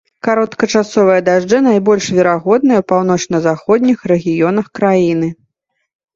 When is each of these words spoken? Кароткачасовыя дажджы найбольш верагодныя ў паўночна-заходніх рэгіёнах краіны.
Кароткачасовыя 0.25 1.19
дажджы 1.27 1.59
найбольш 1.65 2.07
верагодныя 2.21 2.77
ў 2.81 2.89
паўночна-заходніх 2.93 3.97
рэгіёнах 4.15 4.73
краіны. 4.81 5.33